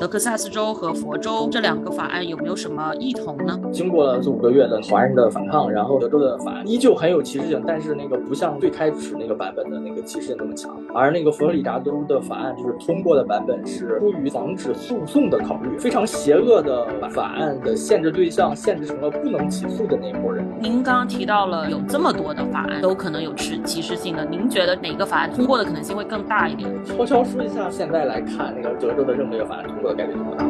[0.00, 3.58] 德克萨斯州和佛州这两个法案有没有什么异同呢？
[3.72, 10.76] 经过了这五个月的华人的反抗，然后德州的法案依旧很有歧视性，但是那个不像最开始那个版本的那个歧视性那么强。
[10.94, 20.44] 而那个佛罗里达州的法案就是通过的版本是出于防止诉讼的考虑，非常邪恶的法案的限制对象限制成了不能起诉的那一波人。
[20.60, 26.70] 您刚刚提到了有这么多的法案都可能有持歧视性的，您觉得哪个法案通过的可能性会更大一点？
[26.84, 29.94] 悄悄说一下，现在来看，那个德州的任何一个法案通过。
[29.94, 30.44] 概率不大。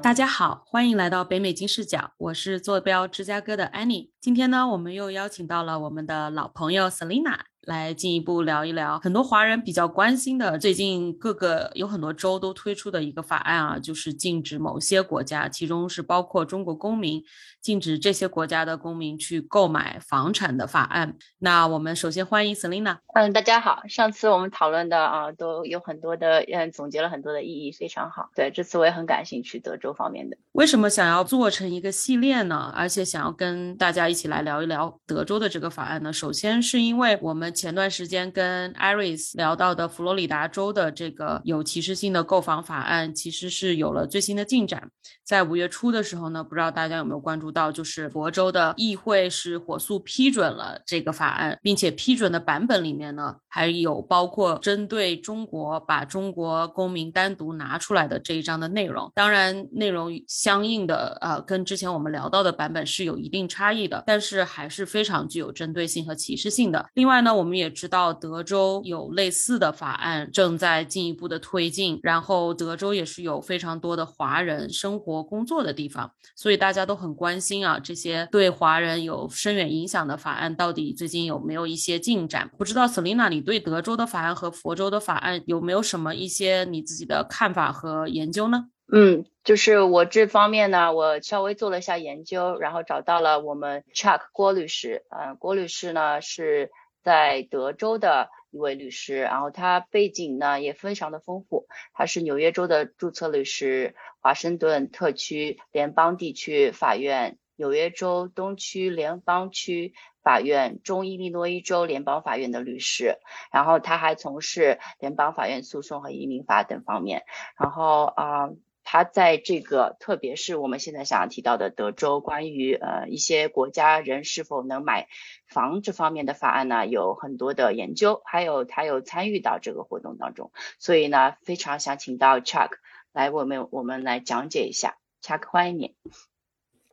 [0.00, 4.10] 大家好，欢迎来到北美金视角，我是坐标芝加哥的 Annie。
[4.20, 7.38] 今天呢，我们又邀请到了我们的老朋友 Selina。
[7.62, 17.22] 来进一步聊一聊很多华人比较关心的，最近各个有很多州都推出的一个法案啊，就是禁止某些国家，其中是包括中国公民，
[17.60, 21.16] 禁止这些国家的公民去购买房产的法案。
[21.40, 22.98] 那我们首先欢迎 Selina。
[23.14, 28.30] 嗯，大家好，上次我们讨论的啊，都有很多的嗯，总结了很多的意义，非常好。
[28.34, 30.36] 对，这次我也很感兴趣德州方面的。
[30.52, 32.72] 为什么想要做成一个系列呢？
[32.74, 36.12] 而且想要跟大家一起来聊一聊德州的这个法案呢？
[36.12, 37.48] 首先是因为我们。
[37.58, 44.90] 前段时间跟 Iris 聊到的佛罗里达州的这个有歧视性的购房法案，其实是有了最新的进展。
[45.24, 59.12] 在五月初的时候呢，不知道大家有没有关注到，就是佛州的议会是火速批准了这个法案，并且批准的版本里面呢，还有包括针对中国把中国公民单独拿出来的这一章的内容。
[59.14, 66.86] 当然，内容相应的呃，跟之前我们聊到的版本是有一定差异的，但是还是非常具有针对性和歧视性的。
[66.94, 67.58] 另外呢，我们。
[67.58, 82.50] 也知道德州有类似的法案正在进一步的推进，然后德州也是有非常多的华人生活工作的地方，所以大家都很关心啊，这些对华人有深远影响的法案到底最近有没有一些进展？
[82.56, 88.66] 不知道 Selina，你对德州的法案和佛州的法案有没有什么一些你自己的看法和研究呢？
[88.92, 96.70] 嗯，就是我这方面呢，我稍微做了一下研究，然后找到了我们 Chuck 郭律师，嗯，郭律师呢是。
[97.04, 113.18] 在德州的一位律师，然后他背景呢也非常的丰富，他是纽约州的注册律师，华盛顿特区联邦地区法院、纽约州东区联邦区法院、中伊利诺伊州联邦法院的律师，
[113.52, 117.24] 然后他还从事联邦法院诉讼和移民法等方面，
[117.58, 118.50] 然后啊。
[118.90, 125.08] 他在这个，特别是我们现在想要提到的德州，关于呃一些国家人是否能买
[125.46, 132.70] 房这方面的法案呢，有很多的研究，还有他有参与到这个活动当中，所以呢，非常想请到 Chuck
[133.12, 135.94] 来我们我们来讲解一下，Chuck 欢迎你。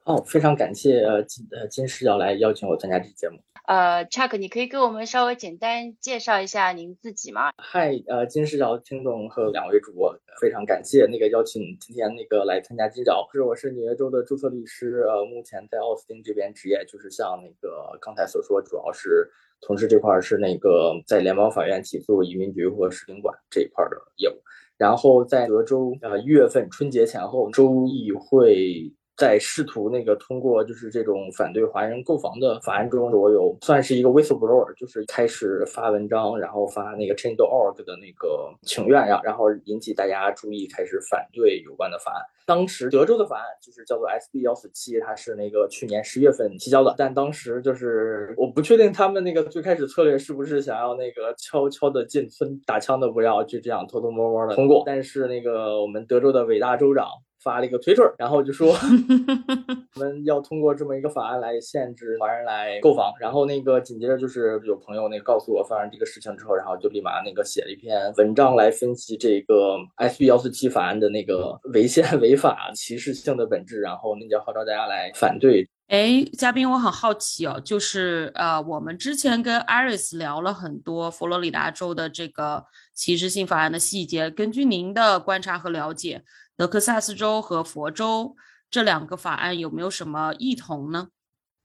[0.04, 3.40] 哦，非常感谢呃金呃金视角来邀请我参加这期节目。
[3.68, 7.50] 呃，Chuck，你可以给我们稍微简单介绍一下您自己吗？
[7.58, 13.28] 嗨，呃，金视角听众和两位主播，非常感谢那个邀请，今天那个来参加金角。
[13.34, 19.28] 是，我是纽约州的注册律师，呃，目前在奥斯汀这边职业，就是像那个刚才所说，主要是
[19.62, 24.36] 从事这块是那个在联邦法院起诉移民局或使领馆这一块的业务。
[24.78, 28.94] 然后在德州，呃，一月份春节前后，州议会。
[29.18, 42.22] 在试图那个通过就是这种反对华人购房的法案中，我有算是一个 whistleblower，就是开始发文章，然后发那个 Change.org 的那个请愿呀，然后引起大家注意，开始反对有关的法案。
[42.46, 54.84] 当时德州的法案就是叫做 SB 幺四七，它是那个去年十月份提交的，但当时就是我不确定他们那个最开始策略是不是想要那个悄悄的进村打枪的不要，就这样偷偷摸摸的通过。
[54.86, 57.08] 但是那个我们德州的伟大州长。
[57.46, 58.74] 发了一个推特，然后就说
[59.94, 63.14] 我们要通过这么一个法案来限制华人来购房。
[63.20, 75.70] 然后那个紧接着就是有朋友那个告诉我发生这个事情之后，然后就立马那个写了一篇文章来分析这个 SB 幺四七法案的那个违宪违法歧视性的本质，然后那就号召大家来反对。
[75.88, 86.24] 哎，嘉宾，我很好奇哦，就是呃，我们之前跟 Iris 聊了很多佛罗里达州的这个歧视性法案的细节，根据您的观察和了解。
[86.58, 88.34] 德克萨斯州和佛州
[88.72, 91.10] 这两个法案有没有什么异同呢？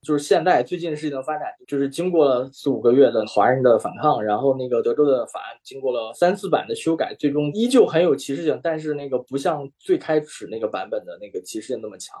[0.01, 12.19] 就是现在最近事情的发展，就是经过了四五个月的华人的反抗，然后那个德州的法案经过了三四版的修改，最终依旧很有歧视性，但是那个不像最开始那个版本的那个歧视性那么强。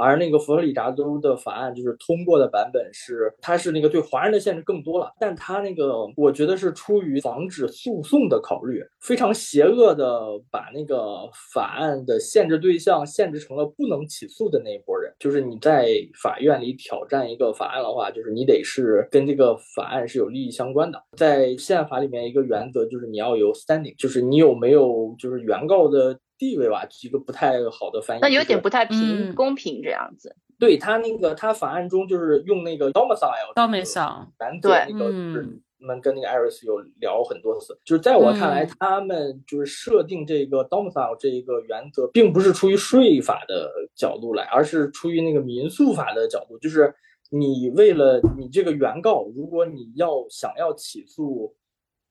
[0.00, 15.88] 而那个佛罗里达州的法案就是通过的版本是，它是那个对华人的限制更多了，但它那个我觉得是出于防止诉讼的考虑，非常邪恶的把那个法案的限制对象限制成了不能起诉的那一波人，就是你在
[16.22, 21.02] 法院里挑战一个法案的话，就是你得是跟这个法案是有利益相关的。
[21.16, 26.18] 在宪法里面一个原则就是你要有 standing，就是你有没有就是原告的。
[26.40, 30.34] 地位吧，一个不太好的翻译，那有点不太平公平这样子。
[30.58, 34.26] 对他那个，他法案中就是用那个 domicile，domicile，
[34.62, 37.78] 对，那个我们跟那个 Iris 有聊很多次。
[37.84, 46.58] 就是在我看来，他们就是设定这个 domicile 这一个原则，并不是出于税法的角度来，而是出于那个民诉法的角度。
[46.58, 46.94] 就是
[47.28, 51.54] 你为了你这个原告，如果你要想要起诉，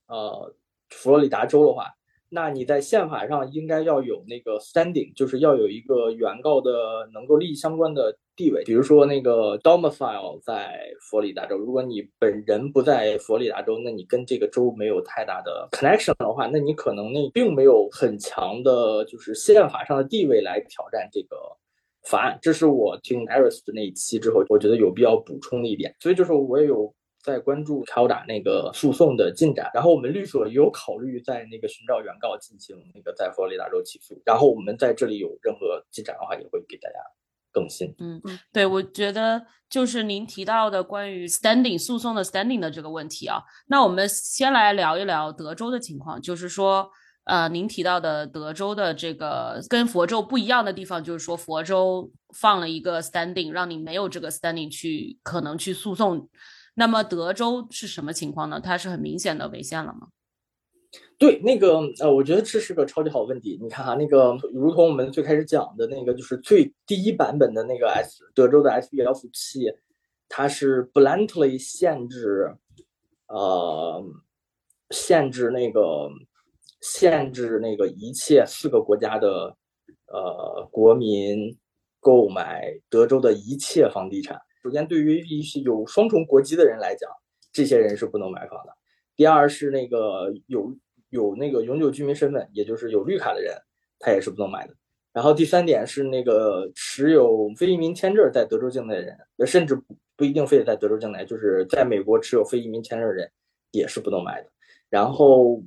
[0.07, 0.53] 呃，
[0.89, 1.85] 佛罗里达州的话。
[2.31, 6.71] 那你在宪法上应该要有那个 standing，就是要有一个原告的
[7.11, 8.63] 能够利益相关的地位。
[8.65, 21.35] 比如说那个 domicile 在佛罗里达州，如果你本人不在佛罗里达州，那你跟这个州没有太大的 connection 的话，那你可能那并没有很强的，就是宪法上的地位来挑战这个
[22.03, 22.37] 法案。
[22.41, 25.95] 这是我听 Aris 的那一期之后，我觉得有必要补充的一点。
[25.99, 26.93] 所以就是我也有。
[27.21, 36.95] 在关注敲打那个诉讼的进展，然后我们律所有考虑在那个寻找原告进行那个在佛罗里达州起诉，然后我们在这里有任何进展的话，也会给大家
[37.51, 37.93] 更新。
[37.99, 46.89] 嗯嗯，对，我觉得就是您提到的关于 standing 诉讼的 standing 的这个问题啊，那我们先来聊一聊德州的情况，就是说，
[47.25, 56.29] 呃，您提到的德州的这个跟佛州不一样的地方，就是说佛州放了一个 standing，让你没有这个 standing 去可能去诉讼。
[56.79, 58.57] 那么德州是什么情况呢？
[58.57, 60.07] 它是很明显的违宪了吗？
[61.17, 63.59] 对，那个呃，我觉得这是个超级好问题。
[63.61, 69.69] 你看哈，那个如同我们最开始讲的那个，就是最第一版本的那个 S 德州的 SB 幺四七，
[70.29, 72.55] 它是 bluntly 限制，
[73.27, 74.01] 呃，
[74.91, 76.09] 限制那个
[76.79, 79.53] 限制那个一切四个国家的
[80.07, 81.57] 呃国民
[81.99, 84.39] 购买德州的一切房地产。
[84.61, 87.09] 首先，对于一些有双重国籍的人来讲，
[87.51, 88.73] 这些人是不能买房的。
[89.15, 90.75] 第二是那个有
[91.09, 93.55] 有那个永久居民身份，也就是有绿卡的人，
[93.99, 94.75] 他也是不能买的。
[95.13, 99.17] 然后第三点是那个持有非移民签证在德州境内的人，
[99.47, 103.31] 甚至不不一定非得在德州境内，就是在美国持有非移民签证的人
[103.71, 104.49] 也是不能买的。
[104.89, 105.61] 然后。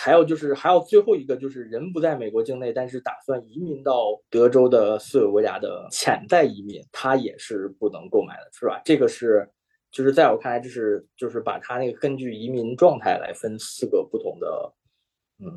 [0.00, 8.80] 还有就是，还有最后一个就是人不在美国境内，但是打算移民到德州的四个国家的潜在移民，他也是不能购买的，是吧？
[8.84, 9.50] 这个是，
[9.90, 14.72] 就是在我看来，这是就是把他那个根据移民状态来分四个不同的，
[15.40, 15.50] 嗯，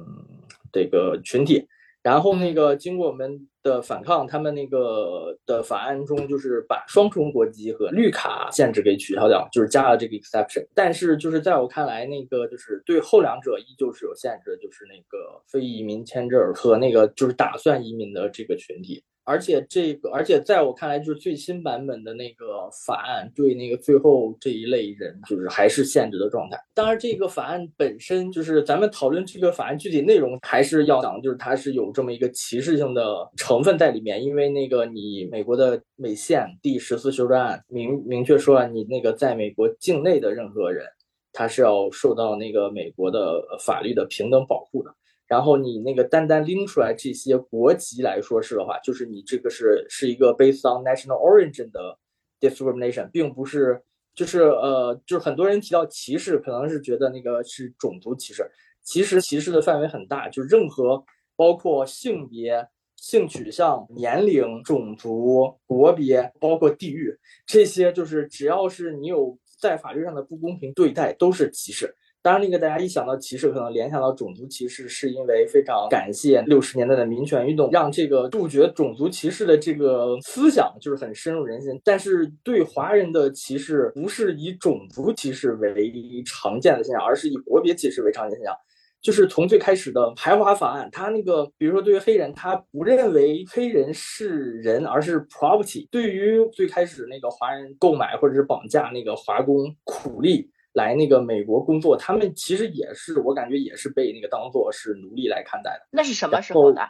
[0.74, 1.68] 这个群体。
[2.02, 10.66] 然后那个经过我们的反抗，他们那个的法案中就是把双重国籍和绿卡限制给取消掉，就是加了这个 exception。
[10.74, 19.04] 但是就是在我看来，那个就是对后两者依旧是有限制的，就是那个非移民签证和那个就是打算移民的这个群体。
[19.24, 26.60] 而且这个，而且在我看来，就是最新版本的那个法案对那个最后这一类人，就是还是限制的状态。
[26.74, 34.24] 当然，这个法案本身就是咱们讨论这个法案具体内容，还是要讲，就是它是有这么一个歧视性的成分在里面。
[34.24, 40.86] 因为那个你美国的美宪第十四修正案明明确说了，你那个在美国境内的任何人，
[41.34, 44.96] 他是要受到那个美国的法律的平等保护的。
[45.28, 51.98] 然后你那个单单拎出来这些国籍来说是的话，就是你这个是是一个 based on national origin 的
[52.40, 53.82] discrimination，并不是
[54.14, 58.50] 就是呃就是很多人提到歧视，可能是觉得那个是种族歧视，
[58.84, 61.04] 其实歧视的范围很大，就任何
[61.38, 62.68] 包括性别、
[63.02, 67.12] 性取向、年龄、种族、国别，包括地域，
[67.48, 71.94] 这些就是只要是你有在法律上的不公平对待，都是歧视。
[72.22, 81.82] 当然，那个大家一想到歧视，可能联想到种族歧视，是因为非常感谢六十年代的民权运动，让这个杜绝种族歧视的这个思想就是很深入人心。
[81.84, 85.92] 但是对华人的歧视，不是以种族歧视为
[86.24, 88.56] 常见的现象，而是以国别歧视为常见现象。
[89.02, 95.88] 就是从最开始的排华法案，他那个，比如说对于黑人，他不认为黑人是人，而是 property。
[95.90, 100.50] 对于最开始那个华人购买或者是绑架那个华工苦力。
[100.74, 105.86] 来那个美国工作，他们其实也是，我感觉也是被那个当做是奴隶来看待的。
[105.92, 106.82] 那是什么时候的？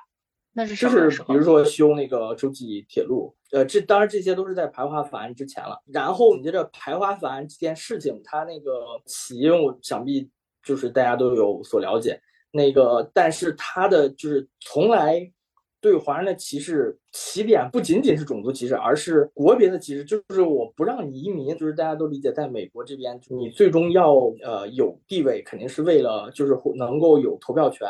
[0.53, 5.81] 那是就是比如说修那个洲际铁路，呃，这当然这些都是在排华法案之前了。
[5.91, 8.71] 然后你觉得排华法案这件事情，它那个
[9.07, 10.29] 起因，我想必
[10.63, 12.19] 就是大家都有所了解。
[12.51, 15.31] 那个，但是他的就是从来
[15.79, 20.03] 对华人的歧视起点不仅仅是种族歧视，而是国别的歧视。
[20.03, 24.13] 就是我不让你移民，就是大家都理解，在美国这边，你最终要
[24.43, 27.87] 呃有地位，肯定是为了就是能够有投票权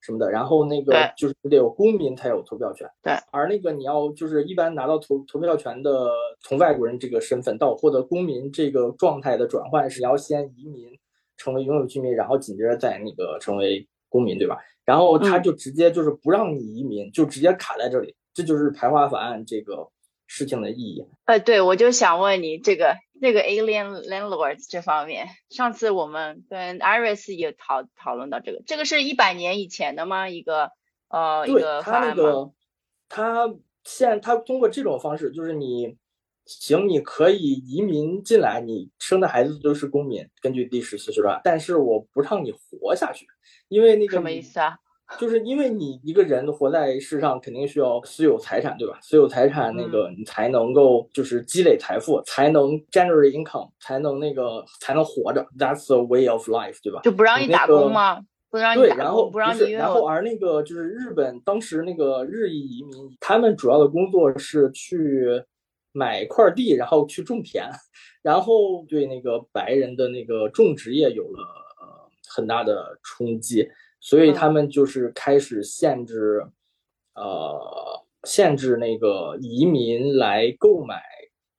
[0.00, 0.30] 什么的。
[0.30, 2.88] 然后那个就是得有公民才有投票权。
[3.02, 3.12] 对。
[3.32, 6.08] 而那个你要就是一般拿到投投票权的，
[6.40, 10.88] 从外国人这个身份到获得公民这个状态的转换，是要先移民
[11.36, 14.56] 成为永久居民，然后紧接着再那个成为公民，对吧？
[14.84, 19.90] 然后他就直接就是不让你移民，就直接卡在这里，这就是排华法案这个
[20.26, 21.06] 事情的意义。
[21.24, 30.28] 呃，对，我就想问你这个这个 alien landlords 这方面，上次我们跟 Iris 也讨讨论到这个，这个是一百年以前的吗？
[30.28, 30.70] 一个
[31.08, 32.52] 呃一个法案吗？
[33.08, 35.96] 他现他通过这种方式，就是你
[36.46, 43.26] 行，你可以移民进来，你生的孩子都是公民，根据第十四条，但是我不让你活下去。
[43.68, 44.76] 因为那个什么意思啊？
[45.18, 48.98] 就是因为你一个人活在世上，肯定需要私有财产，对吧？
[49.02, 55.46] 私有财产那个你才能够就是积累财富，才能 generate income，才能那个才能活着。
[55.58, 57.00] That's the way of life，对吧？
[57.04, 58.24] 就不让你打工吗？
[58.50, 59.72] 不让你打工，不让你。
[59.72, 65.28] 然后而那个就是日本当时那个日裔移民，他们主要的工作是去
[65.94, 67.70] 买块地，然后去种田，
[68.20, 71.42] 然后对那个白人的那个种植业有了
[71.80, 72.04] 呃。
[72.26, 73.70] 很大的冲击，
[74.00, 76.44] 所以他们就是开始限制，
[77.14, 81.00] 呃，限制那个移民来购买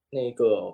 [0.10, 0.74] 那个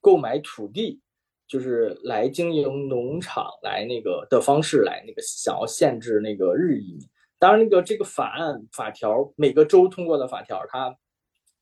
[0.00, 1.02] 购买土地，
[1.46, 7.00] 就是来经营农场来那个的方式来那个想要限制那个日移民。
[7.38, 10.96] 当然，那个这个法案法条每个州通过的法条，它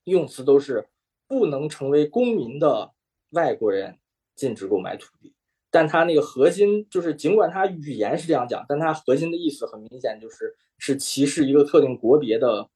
[0.05, 0.87] 用词都是
[1.29, 2.93] 不能成为公民的
[3.31, 3.99] 外国人
[4.35, 5.35] 禁止购买土地。
[5.71, 12.69] 但他那个核心就是，尽管他语言是这样讲，但他核心的意思很明显就是是歧视一个特定国别的，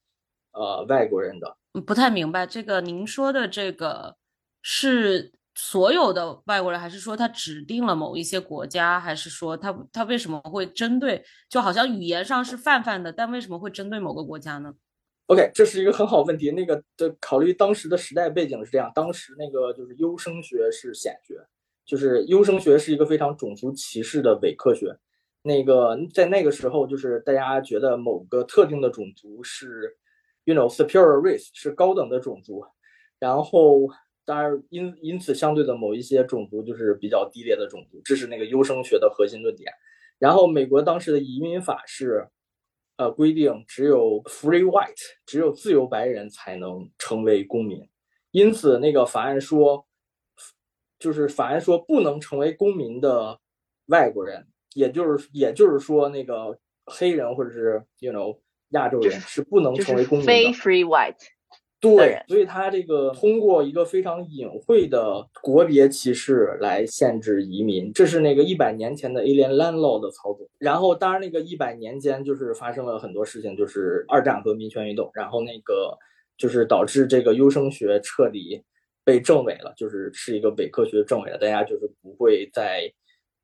[0.53, 1.57] 呃，外国人的。
[1.87, 4.17] 不太明白这个，您说的这个
[4.61, 11.25] 是所有的外国人，还是说他指定了某一些国家，还是说他他为什么会针对？
[11.49, 14.75] 就好像语言上是泛泛的，但为什么会针对某个国家呢
[15.31, 16.51] ？OK，这是一个很好问题。
[16.51, 21.37] 那个的考虑当时的时代背景是这样，当时那个就是优生学是显学。
[21.87, 24.97] 就是优生学是一个非常种族歧视的伪科学，
[25.43, 29.97] 那个在那个时候，就是大家觉得某个特定的种族是
[30.45, 32.65] ，you know superior race 是高等的种族，
[33.19, 33.89] 然后
[34.25, 39.73] 当然因因此相对的某一些种族就是比较低劣的种族，这是那个优生学的核心论点。
[40.21, 42.29] 然后美国当时的移民法是，
[43.01, 44.93] 呃规定只有 free white
[45.25, 47.89] 只有自由白人才能成为公民，
[48.31, 49.87] 因此那个法案说。
[51.01, 53.41] 就是法案说不能成为公民的
[53.87, 58.39] 外国人，也就是也就是说那个黑人或者是 you know
[58.73, 60.31] 亚洲人是不能成为公民的。
[60.31, 61.17] 非 free white。
[61.81, 70.47] 对，所以他这个通过一个非常隐晦的国别歧视来限制移民，这是那个一百年前的 Alien Land Law 的操作。
[70.59, 75.97] 然后当然那个一百年间就是发生了很多事情，就是二战和民权运动，然后那个
[76.37, 78.63] 就是导致这个优生学彻底。
[79.03, 82.83] 被证伪了，就是是一个伪科学证伪了，大家就是不会再，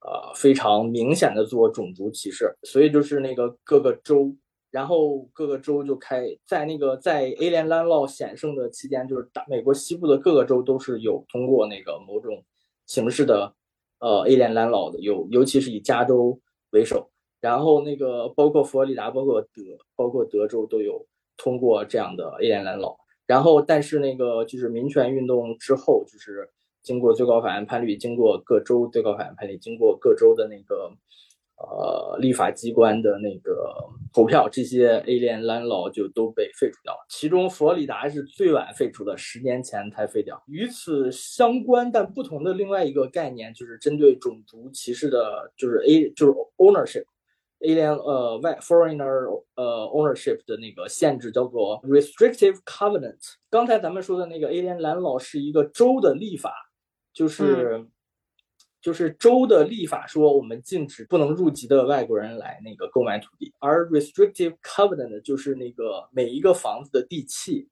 [0.00, 4.32] 呃，非常明显的做种族歧视，所以就是那个各个州，
[4.70, 12.44] 然后各个州就开在那个在 Alien Land Law 显盛的期间，就是大美国西部的各个州都是有通过那个某种
[12.86, 13.54] 形式的，
[14.00, 19.48] 呃，Alien Land Law 的，有尤其是以加州为首，然后那个包括佛罗里达、包括德、
[19.94, 21.06] 包括德州都有
[21.36, 22.96] 通过这样的 Alien Land Law。
[23.26, 26.48] 然后，但是那个就是民权运动之后，就是
[26.82, 30.92] 经过最高法院判例，经过各州最高法院判例，经过各州的那个
[31.58, 33.74] 呃立法机关的那个
[34.12, 36.98] 投票，这些 Alien Land Law 就都被废除掉了。
[37.08, 40.42] 其中佛罗里达是最晚废除的，十年前才废掉。
[40.46, 47.04] 与此相关但不同的另外一个概念，就是针对种族歧视的，就是 A 就是 ownership。
[47.60, 53.16] Alien 呃外 foreigner 呃 ownership 的那个限制叫做 restrictive covenant。
[53.48, 56.52] 刚才咱们说的那个 Alien landau 是一个州的立法，
[57.14, 57.82] 就是
[58.86, 67.66] 就是州的立法说我们禁止不能入籍的外国人来那个购买土地，而 restrictive covenant 就是那个每一个房子的地契，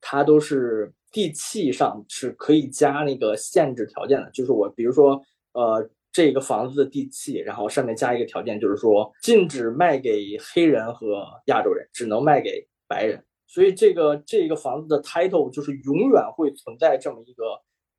[0.00, 5.88] 它都是地契上是可以加那个限制条件的，就是我比如说呃。
[6.12, 13.22] 这个房子的地契，然后上面加一个条件，就是说禁止卖给黑人和亚洲人，只能卖给白人。
[13.46, 17.44] 所以这个这个房子的 title 就是永远会存在这么一个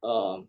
[0.02, 0.44] 呃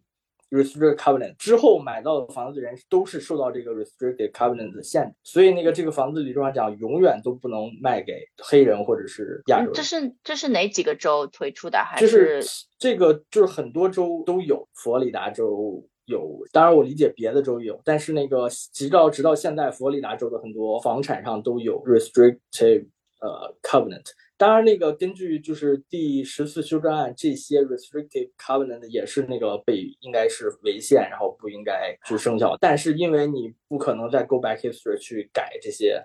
[0.51, 9.75] restricted covenant 之后买到的房子的人都是受到这个 restricted covenant 的限制，所以那个这个房子理论上讲永远都不能卖给黑人或者是亚洲人。
[9.75, 11.79] 这是这是哪几个州推出的？
[11.79, 12.43] 还是
[12.79, 22.87] 这个就是很多州都有，佛罗里达州有，当然我理解别的州有，但是那个直到直到现在，佛罗里达州的很多房产上都有 restricted
[23.21, 24.07] 呃 covenant。
[24.39, 32.57] 当然，那个根据就是第十次修正案，这些 restrictive covenant 也是那个被应该是违宪，然后不应该去生效。
[32.61, 36.01] 但是因为你不可能再 go back history 去改这些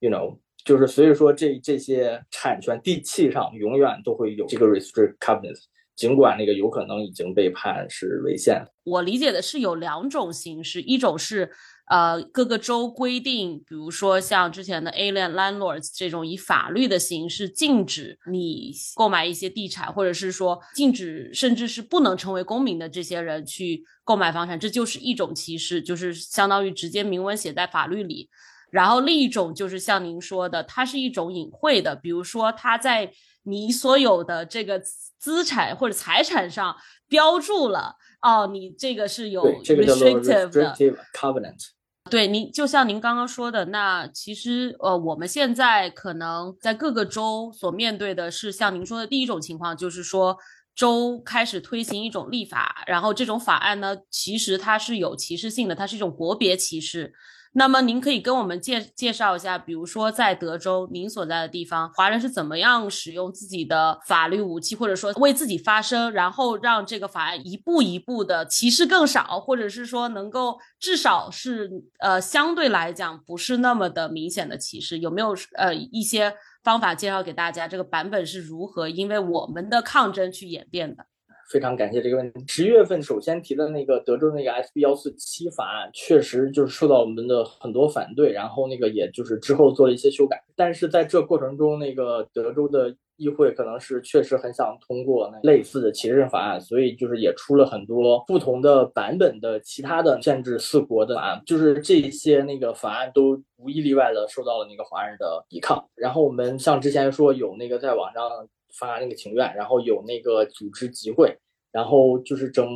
[0.00, 5.58] ，you know，就是所以说这这些产权地契上永远都会有这个 restrictive covenant，
[5.96, 8.62] 尽管那个有可能已经被判是违宪。
[8.84, 11.50] 我理解的是有两种形式，一种是。
[11.90, 28.30] 呃，各个州规定，比如说像之前的 Alien Landlords 这种以法律的形式禁止你购买一些地产，或者是说禁止甚至是不能成为公民的这些人去购买房产，这就是一种歧视，就是相当于直接明文写在法律里。
[28.70, 33.10] 然后另一种就是像您说的，它是一种隐晦的，比如说它在
[33.42, 34.80] 你所有的这个
[35.18, 36.76] 资产或者财产上
[37.08, 40.76] 标注了，哦，你这个是有 restrictive 的
[41.12, 41.70] covenant。
[42.10, 50.36] 对您，就像您刚刚说的，那其实呃，我们现在可能在各个州所面对的是像您说的第一种情况，就是说
[50.74, 57.12] 州开始推行一种立法，然后这种法案呢，其实它是有歧视性的，它是一种国别歧视。
[57.52, 77.66] 那么您可以跟我们介介绍一下，比如说在德州您所在的地方，华人是怎么样使用自己的法律武器，或者说为自己发声，然后让这个法案一步一步的歧视更少，或者是说能够至少是呃相对来讲不是那么的明显的歧视，有没有呃一些方法介绍给大家？
[77.66, 81.06] 这个版本是如何因为我们的抗争去演变的？
[81.50, 82.44] 非常感谢这个问题。
[82.46, 90.40] 十月份首先提的那个德州那个 SB 幺四七法案，确实就是受到我们的很多反对，然后那个也就是之后做了一些修改。
[90.54, 101.42] 但是在这过程中，那个德州的议会可能是确实很想通过类似的歧视法案，所以就是也出了很多不同的版本的其他的限制四国的法案。
[101.44, 105.84] 就是这些那个法案都无一例外的受到了那个华人的抵抗。
[105.96, 108.22] 然后我们像之前说有那个在网上。
[108.72, 111.36] 发那个请愿，然后有那个组织集会，
[111.72, 112.66] 然后就是整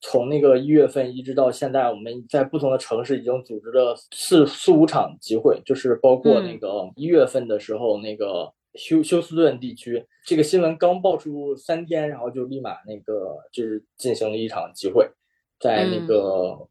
[0.00, 15.10] 从那个一月份一直到现在，我们在不同的城市已经组织了四四五场集会，就是包括那个一月份的时候，那个休休斯顿地区这个新闻刚爆出三天，然后就立马那个就是进行了一场集会，
[15.58, 16.14] 在那个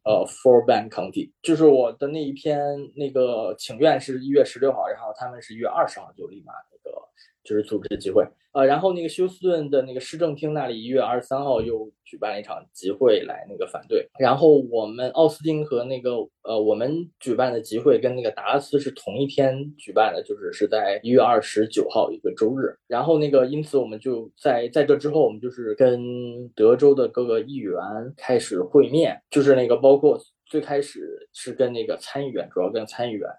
[0.03, 2.57] 呃 Four b a n County，就是我的那一篇
[2.95, 6.97] 那个请愿是一月十六号，然后他们是一月二十号就立马那个
[7.47, 8.21] 就是组织集会。
[8.51, 14.10] 呃，然后那个休斯顿的那个市政厅那里一月二十三号又举办了一场集会来那个反对。
[14.19, 22.75] 然后我们奥斯汀和那个呃我们举办的集会跟那个达拉斯是同一天举办的，就是是在一月二十九号一个周日。
[22.88, 27.79] 然后那个因此我们就在在这之后，我们就是跟德州的各个议员
[28.17, 33.29] 开始会面，就是那个包括最开始是跟那个参议员，主要跟参议员，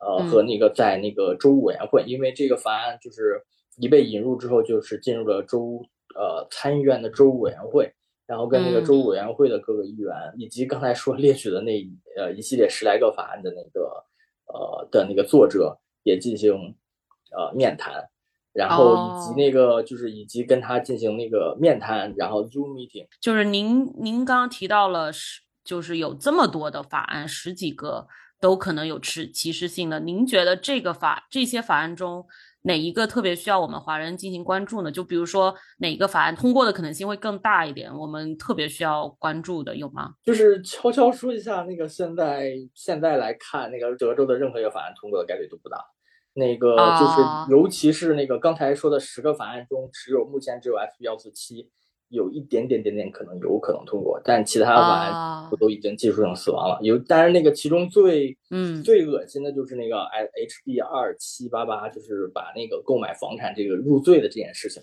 [0.00, 3.44] 呃和那个在那个州委员会，因为这个法案就是。
[3.76, 5.80] 一被引入之后，就是进入了州
[6.14, 7.90] 呃参议院的州委员会，
[8.26, 11.72] 然后跟那个州委员会的各个议员，以及刚才说列举的那
[12.18, 14.04] 呃一系列十来个法案的那个
[14.52, 16.52] 呃的那个作者也进行
[17.30, 18.10] 呃面谈，
[18.52, 23.06] 然后以及那个就是以及跟他进行那个面谈，然后 Zoom meeting。
[23.18, 28.08] 就是您您刚刚提到了十就是有这么多的法案，十几个
[28.40, 32.26] 都可能有持歧视性的，您觉得这个法这些法案中？
[32.62, 34.92] 哪一个特别需要我们华人进行关注呢？
[34.92, 40.12] 就比如说哪个法案通过的可能性会更大一点，我们特别需要关注的有吗？
[40.22, 45.78] 就是悄悄说一下，那个现在现在来看，那个德州的任何一个法案通过的概率都不大。
[46.34, 51.70] 那个就是尤其是那个刚才说的十个法案中，只有目前只有 F 幺四七。
[52.10, 56.78] 有一点点点点可能有可能通过，但其他的法案不都已经技术性死亡了。
[56.82, 64.82] 有，但是那个其中最嗯最恶心的就是那个 H B 二七八八，就是把那个购买房产这个入罪的这件事情，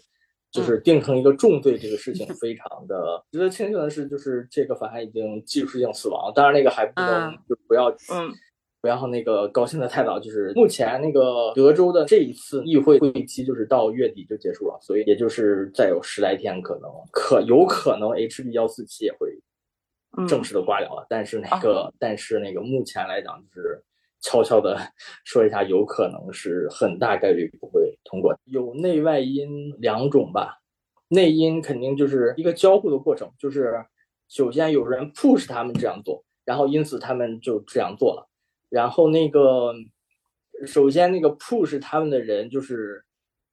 [0.52, 6.32] 就是定成一个重罪，这个事情非常的值得庆幸的是，就是这个法案已经技术性死亡。
[6.34, 8.34] 当然那个还不能就不要嗯。
[8.82, 19.38] 然后那个高兴的太早，就是目前那个德州的这一次议会会期就是到月底就结束了，所以也就是再有十来天，可能可有可能 HB 幺四七也会
[20.28, 21.06] 正式的挂掉了。
[21.10, 23.84] 但是那个但是那个目前来讲，就是
[24.22, 24.78] 悄悄的
[25.26, 28.38] 说一下，有可能是很大概率不会通过。
[28.46, 30.60] 有内外因两种吧，
[31.10, 33.84] 内因肯定就是一个交互的过程，就是
[34.30, 38.27] 首先有人 push 他们这样做，然后因此他们就这样做了。
[38.70, 39.74] 然后那个
[40.66, 43.04] 首先那个 push 他们的人就是。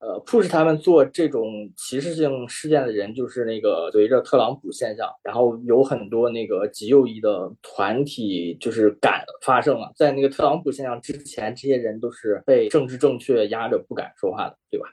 [0.01, 9.91] 呃，push 他们做这种歧视性事件的人，就是那个随着特朗普现象，然后有很多那个极右翼的团体就是敢发声了。
[9.97, 14.87] 在那个特朗普现象之前，这些人都是被政治正确压着不敢说话的，对吧？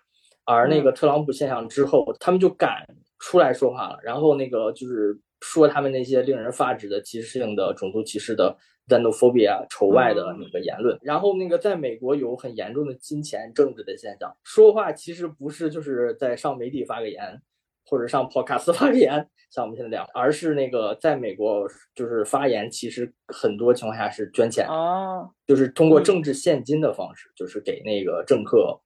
[0.45, 2.87] 而那个特朗普现象之后，他们就敢
[3.19, 8.55] 出来说话了，然后那个就是说他们那些令人发指的歧视性的种族歧视的。
[8.87, 17.41] Xenophobia 仇外的那个言论，然后那个在美国有很严重的金钱政治的现象，说话其实不是就是在上媒体发个言，
[17.85, 28.81] 或者上 podcast 发个言，像我们现在这样，而是那个在美国就是发言，其实很多情况下是捐钱，啊，就是通过政治现金的方式，就是给那个政客，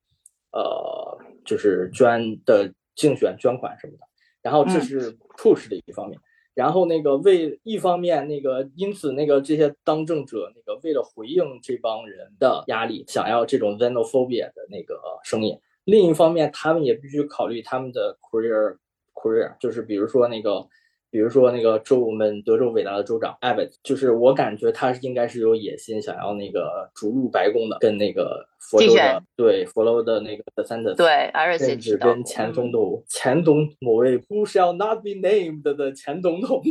[0.51, 3.99] 呃，就是捐的竞选捐款什么的，
[4.41, 6.19] 然后这是 push 的一方面。
[6.55, 18.77] 然后那个为一方面那个因此那个这些当政者那个为了回应这帮人的压力，想要这种 xenophobia 的那个声音，另一方面他们也必须考虑他们的 career
[19.13, 20.67] career，就是比如说那个。
[21.15, 36.61] 比如说那个州，我们德州伟大的州长 Abbott，就是我感觉他是应该是有野心，想要那个逐入白宫的，跟那个佛州的对佛州的那个 Sanders，对，甚至跟前总统前总某位 Who shall not be named 的前总统。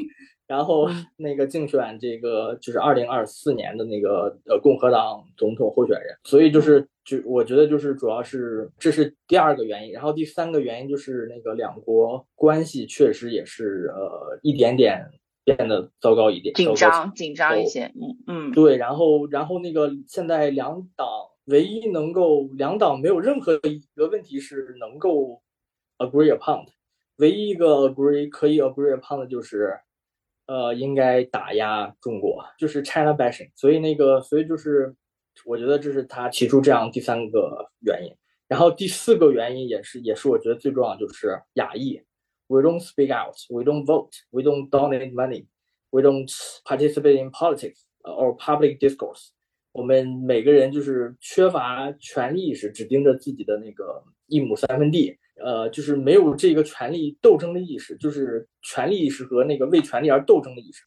[0.46, 15.06] 然后那个竞选这个就是二零二四年的那个呃共和党总统候选人，所以就是就我觉得就是主要是这是第二个原因，然后第三个原因就是那个两国关系确实也是呃一点点
[15.44, 21.06] 变得糟糕一点，紧张紧张一些，嗯嗯，对，然后然后那个现在两党
[21.44, 25.42] 唯一能够两党没有任何一个问题是能够
[25.98, 26.72] agree upon 的，
[27.16, 29.78] 唯一一个 agree 可以 agree upon 的就是。
[30.46, 34.94] 呃，应该打压中国，就是 China bashing，所以那个，所以就是，
[35.44, 38.12] 我觉得这是他提出这样第三个原因。
[38.48, 42.00] 然后第四个原因也是，也是我觉得最重要，就是亚裔
[42.46, 45.46] ，We don't speak out, we don't vote, we don't donate money,
[45.90, 46.30] we don't
[46.64, 49.28] participate in politics or public discourse。
[49.72, 55.18] 我们每个人就是缺乏权利意识，只盯着自己的那个一亩三分地。
[55.42, 60.84] 呃，就是没有这个权利斗争的意识，就是权利意识和那个为权利而斗争的意识。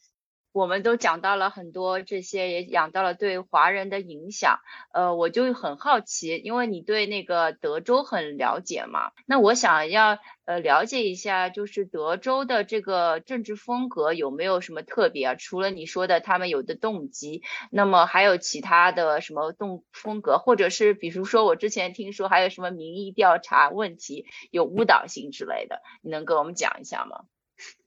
[0.57, 4.57] 我们都讲到了很多这些，也讲到了对华人的影响。
[4.91, 15.35] 呃，我就很好奇，因为你对那个德州很了解嘛，那我想要呃了解一下，就是德州的这个政治风格有没有什么特别啊？
[15.35, 27.25] 除了你说的他们有的动机，那么还有其他的什么动风格，或者是比如说我之前听说还有什么民意调查问题有误导性之类的，你能跟我们讲一下吗？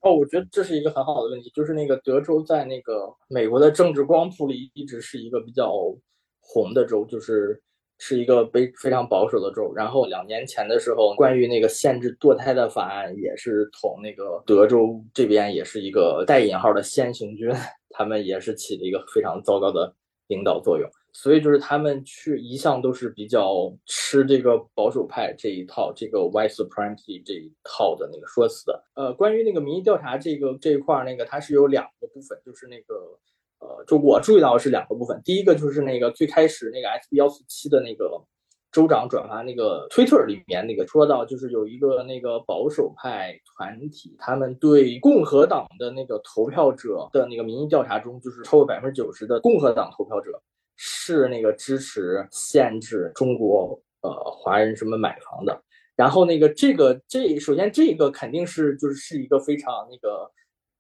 [0.01, 5.73] 哦，我觉得这是一个很好的问题，就是那个德州在那个美国的政治光谱里一直是一个比较
[6.41, 7.63] 红的州，就是
[7.99, 9.73] 是一个非非常保守的州。
[9.75, 17.53] 然后两年前的时候，关于那个限制堕胎的法案也是从那个德州这边也是一个带引号的先行军，
[17.91, 19.95] 他们也是起了一个非常糟糕的
[20.29, 20.91] 领导作用。
[21.13, 28.85] 所以就是他们去一向都是比较吃这个保守派这一套，这个 white supremacy 这一套的那个说辞的。
[28.95, 32.95] 呃，关于那个民意调查这个这一块儿，那个它是有两个部分，就是那个
[33.59, 35.21] 呃，就我注意到是两个部分。
[35.25, 38.23] 第一个就是那个最开始那个 S B 幺四七的那个
[38.73, 50.41] 州长转发那个 Twitter 里面那个说到，就是有一个那个保守派团体，他们对共和党的那个投票者的那个民意调查中，就是超过百分之九十的共和党投票者。
[50.83, 55.63] 是那个支持限制中国呃华人什么买房的，
[55.95, 60.31] 然后那个这个这首先这个肯定是就是是一个非常那个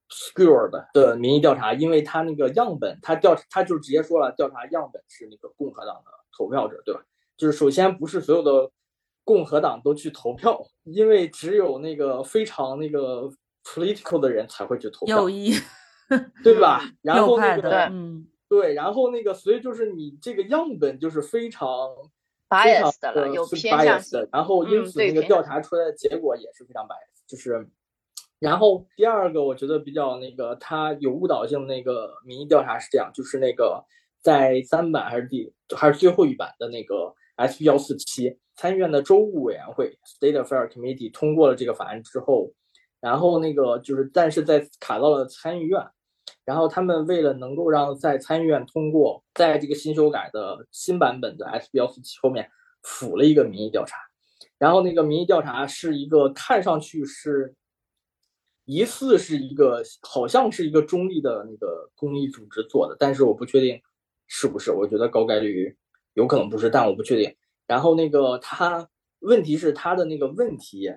[0.08, 7.02] skewed 的民意调查，因为他那个样本他调他就直接说了调查样本是那个共和党的投票者，对吧？
[7.36, 8.70] 就是首先不是所有的
[9.22, 13.30] 共和党都去投票，因为只有那个非常那个
[13.64, 15.52] political 的人才会去投票，右翼，
[16.42, 16.80] 对吧？
[17.02, 18.26] 然后那个嗯。
[18.50, 21.68] 对，然后那个，所以就是你这个样本就是非常
[22.48, 27.68] bias 的了，有偏向的，然后因此那个调查出来的结果也是非常 bias，就是，
[28.40, 33.84] 然后第二个我觉得比较那个它有误导性的那个民意调查是这样，就是那个
[34.20, 42.52] 在三版还是第还是最后一版的那个 S 幺四七参议院的州务委员会 State Affairs Committee 通过了这个法案之后，
[43.00, 45.80] 然后那个就是但是在卡到了参议院。
[46.44, 52.50] 然后他们为了能够让在参议院通过，在这个新修改的新版本的 S B 幺四七后面
[52.83, 53.96] 附了一个民意调查，
[54.59, 57.55] 然后那个民意调查是一个看上去是
[58.64, 63.81] 疑似是一个好像是一个中立的那个公益组织做的，但是我不确定
[64.26, 65.76] 是不是，我觉得高概率
[66.14, 67.37] 有可能不是，但我不确定。
[67.66, 68.88] 然后那个他
[69.20, 70.92] 问题是他的那个问题，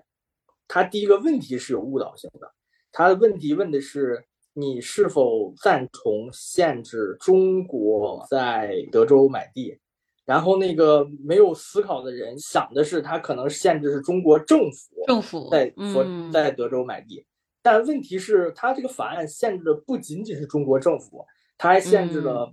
[0.67, 2.51] 他第一个问题是有误导性的，
[2.91, 9.79] 他的问题问的是你是否赞同限制中国在德州买地。
[10.25, 17.25] 然后那个没有思考的人想的是，他可能限制是中国政府政府在佛在德州买地，
[17.61, 21.25] 但问题是，他这个法案限制的不仅仅是中国政府，
[21.57, 22.49] 他还限制了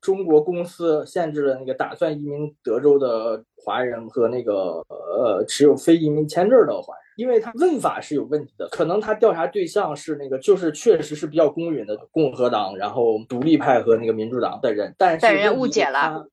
[0.00, 16.28] 中国公司，限制了那个打算移民德州的华人和那个呃持有非移民签证的华人，因为他问法是有问题的，可能他调查对象是那个就是确实是比较公允的共和党，然后独立派和那个民主党的人，但是但人家误解了。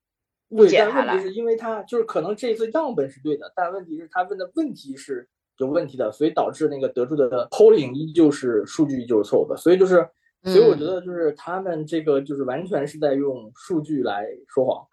[0.48, 10.08] 对，但问题是因为他就是可能这次样本是对的，但问题是他问的问题是有问题的，所以导致那个得出的 polling 依旧是数据依旧是错误的，所以就是，
[10.44, 14.86] 所以我觉得就是他们这个就是完全是在用数据来说谎。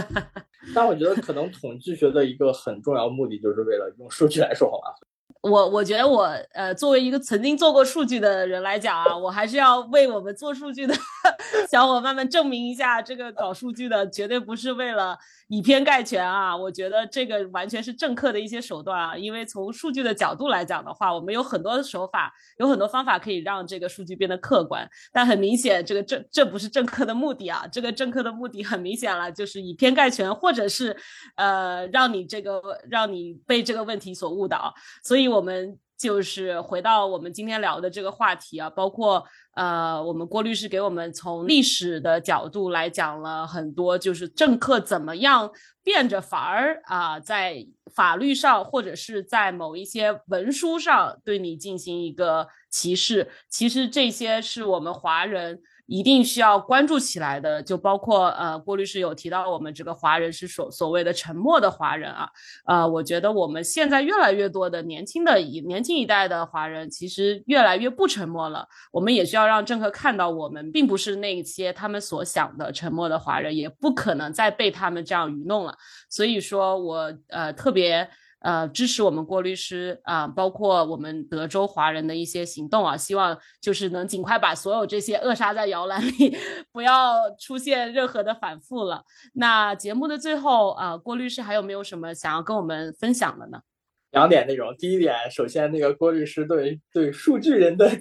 [0.74, 4.96] 但我觉得可能统计学的一个很重要目的就是为了用数据来说谎啊。
[5.40, 10.94] 我我觉得我呃，作为一个曾经做过数据的人来讲啊，我还是要为我们做数据的
[11.70, 15.18] 小伙伴们证明一下，这个搞数据的绝对不是为了。
[15.50, 16.54] 以偏概全啊！
[16.54, 19.16] 我觉得这个完全是政客的一些手段啊。
[19.16, 24.86] 因为从数据的角度来讲的话，我们有很多的手法，有很多方法可以让这个数据变得客观。
[25.10, 27.66] 但很明显，这个政这不是政客的目的啊！
[27.72, 30.94] 这个政客的目的很明显了，就是以偏概全，或者是
[31.36, 34.74] 呃让你这个让你被这个问题所误导。
[35.02, 39.24] 所以我们就是回到我们今天聊的这个话题啊，包括。
[39.54, 45.50] 呃，我们郭律师给我们从历史的角度来讲了很多，就是政客怎么样
[45.82, 53.28] 变着法儿啊，在法律上或者是在某一些文书上对你进行一个歧视。
[53.50, 55.60] 其实这些是我们华人。
[55.88, 62.28] 一定需要关注起来的，就包括呃，郭律师有提到我们这个华人是所所谓的沉默的华人啊，
[62.66, 68.68] 呃，我觉得我们现在越来越多的年轻的一年轻一代的华人，其实越来越不沉默了。
[68.92, 75.74] 我们也需要让政客看到，我们并不是那些他们所想的沉默的华人，也不可能再被他们这样愚弄了。
[76.10, 78.06] 所以说我呃特别。
[78.40, 86.36] 呃，支持我们郭律师啊，包括我们德州华人的一些行动啊，希望就是能尽快把所有这些扼杀在摇篮里，
[86.72, 89.02] 不要出现任何的反复了。
[89.34, 93.60] 那节目的最后啊，郭律师还有没有什么想要跟我们分享的呢？
[94.12, 97.90] 两点内容，第一点，首先那个郭律师对对数据人的。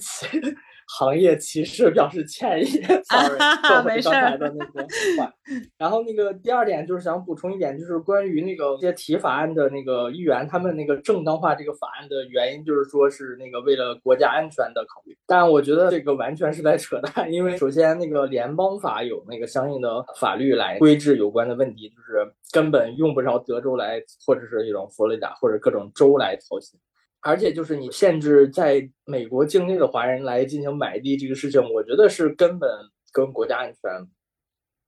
[0.87, 4.81] 行业歧视表示歉意，sorry， 后悔刚才的那个
[5.17, 5.31] 话。
[5.77, 15.17] 然后那个第二点就是想补充一点，就是关于那个些提法案的那个议员，他们那个正当化这个法案的原因，就是说是那个为了国家安全的考虑。
[15.25, 26.79] 但我觉得这个完全是在扯淡，因为首先那个联邦法有那个相应的法律来规制有关的问题，就是根本用不着德州来，或者是一种佛罗里达或者各种州来操心。
[27.27, 32.69] 而且就是你限制在美国境内的华人来进行买地这个事情，我觉得是根本
[33.11, 34.07] 跟国家安全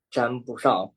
[0.10, 0.90] 沾不上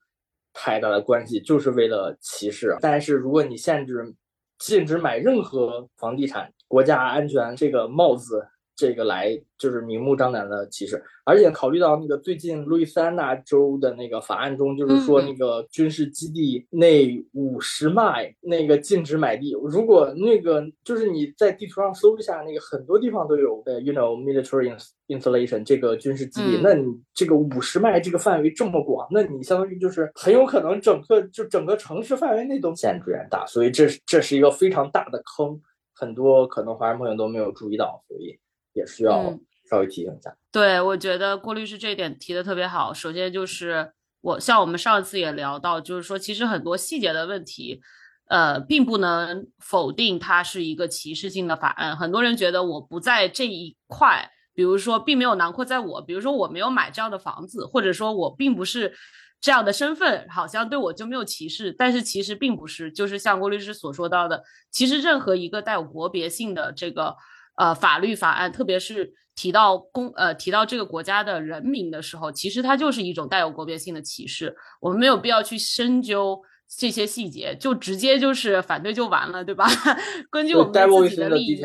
[0.53, 2.77] 太大的关系，就是为了歧视。
[2.81, 4.15] 但是如果你限制
[4.61, 8.47] 禁止买任何房地产，国家安全这个帽子。
[8.83, 19.53] 这个来就是明目张胆的歧视，而且考虑到那个最近路易斯安那州的那个法案中，就是说那个军事基地内五十迈那个禁止买地。
[19.63, 35.61] 如果那个就是你在地图上搜一下，那个很多地方都有呃，you know military installation 这个军事基地，那你这个五十迈这个范围这么广，那你相当于就是很有可能整个就整个城市范围内都限制大，所以这这是一个非常大的坑，
[35.95, 38.37] 很多可能华人朋友都没有注意到，所以。
[38.73, 40.35] 也需要稍微提醒一下。
[40.51, 42.93] 对，我觉得郭律师这一点提的特别好。
[42.93, 47.81] 首先就是我像我们上一次也聊到，就是说其实很多细节的问题，
[48.29, 51.97] 呃，并不能否定它是一个歧视性的法案。
[51.97, 58.95] 很多人觉得我不在这一块，比如说并没有囊括在我，比如说我没有买这样的房子，或者说我并不是
[59.41, 61.73] 这样的身份，好像对我就没有歧视。
[61.73, 67.17] 但是其实并不是，就是像郭律师所说到的，其实任何一个带有国别性的这个。
[67.57, 74.55] 呃，法律法案，特别是提到公呃提到这个国家的人民的时候，其实它就是一种带有国别性的歧视。
[74.81, 76.41] 我们没有必要去深究
[76.79, 79.67] 这些细节，就直接就是反对就完了，对吧？
[80.31, 81.61] 根据我们自己的利益，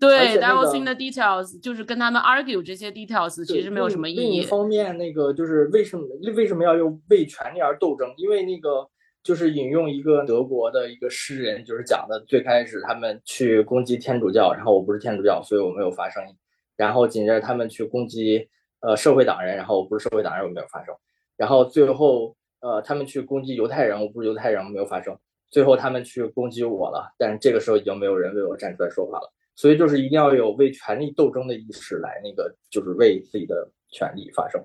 [0.00, 4.18] 对 d i v e r s in the details，就是跟他们 argue 这些 details，其实没有什么意义。
[4.18, 6.04] 另一方面，那个就是为什么
[6.34, 8.12] 为什么要用为权利而斗争？
[8.16, 8.88] 因为那个。
[9.22, 16.34] 就是引用一个德国的一个诗人，就是讲的最开始他们去攻击天主教，然后我不是天主教，所以我没有发声音。
[16.76, 18.48] 然后紧接着他们去攻击
[18.80, 20.92] 呃社会党人，然后我不是社会党人，我没有发声，
[21.36, 25.16] 然后最后呃他们去攻击犹太人，我不是犹太人，我没有发声，
[25.50, 34.60] 最后他们去攻击我了，但是这个时候已经没有人为我站出来说话了，所以就是一定要有为权力斗争的意识来那个就是为自己的权利发声。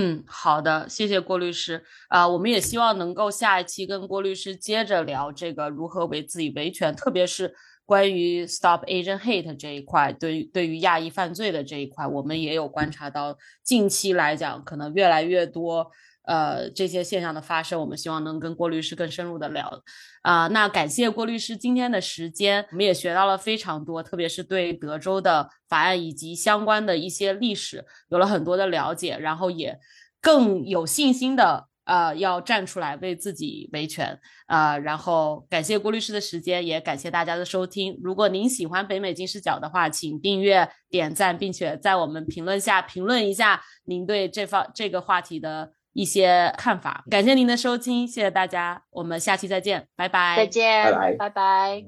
[0.00, 7.52] 嗯，好的，谢谢郭律师啊，我们也希望能够下一期跟郭律师接着聊这个如何为自己维权，特别是
[7.84, 15.90] 关于 Stop Asian Hate 这一块，对于对于亚裔犯罪的这一块，我们也有观察到，近期来讲，可能越来越多。
[16.28, 19.82] 呃，这些现象的发生，我们希望能跟郭律师更深入的聊。
[20.20, 29.78] 啊，那感谢郭律师今天的时间，我们也学到了非常多，特别是对德州的法案以及相关的一些历史有了很多的了解，然后也
[30.20, 34.20] 更有信心的呃要站出来为自己维权。
[34.48, 37.98] 啊，然后感谢郭律师的时间，也感谢大家的收听。
[38.02, 45.72] 如果您喜欢北美金视角的话，请订阅、点赞，并且在我们评论下评论一下您对这方这个话题的。
[45.92, 51.84] 一些看法，感谢您的收听，谢谢大家，我们下期再见，拜拜，再见，拜拜，拜拜。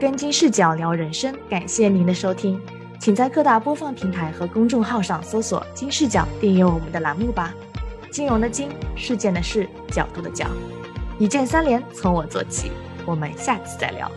[0.00, 2.60] 跟金视角聊人生，感谢您的收听，
[2.98, 7.54] 请在各大播放平台和公众号上搜索“金视角”，订阅我们的栏目吧。
[8.10, 10.46] 金融的金，事件的事，角度的角，
[11.18, 12.72] 一键三连，从我做起。
[13.06, 14.10] 我们下次再聊。